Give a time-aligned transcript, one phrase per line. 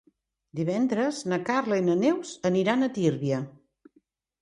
[0.59, 3.47] Divendres na Carla i na Neus aniran a Tírvia.